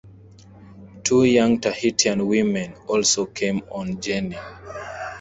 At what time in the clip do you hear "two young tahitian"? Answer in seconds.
1.03-2.25